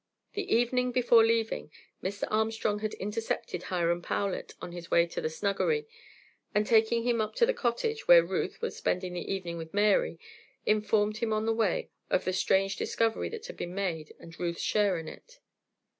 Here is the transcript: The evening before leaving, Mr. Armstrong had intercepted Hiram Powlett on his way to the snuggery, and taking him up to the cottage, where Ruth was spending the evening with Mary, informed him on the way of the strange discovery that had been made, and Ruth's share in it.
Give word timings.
The 0.33 0.51
evening 0.51 0.91
before 0.91 1.23
leaving, 1.23 1.69
Mr. 2.03 2.23
Armstrong 2.31 2.79
had 2.79 2.95
intercepted 2.95 3.61
Hiram 3.69 4.01
Powlett 4.01 4.55
on 4.59 4.71
his 4.71 4.89
way 4.89 5.05
to 5.05 5.21
the 5.21 5.29
snuggery, 5.29 5.85
and 6.55 6.65
taking 6.65 7.03
him 7.03 7.21
up 7.21 7.35
to 7.35 7.45
the 7.45 7.53
cottage, 7.53 8.07
where 8.07 8.25
Ruth 8.25 8.63
was 8.63 8.75
spending 8.75 9.13
the 9.13 9.31
evening 9.31 9.57
with 9.59 9.75
Mary, 9.75 10.19
informed 10.65 11.17
him 11.17 11.31
on 11.31 11.45
the 11.45 11.53
way 11.53 11.91
of 12.09 12.25
the 12.25 12.33
strange 12.33 12.77
discovery 12.77 13.29
that 13.29 13.45
had 13.45 13.57
been 13.57 13.75
made, 13.75 14.15
and 14.17 14.39
Ruth's 14.39 14.63
share 14.63 14.97
in 14.97 15.07
it. 15.07 15.37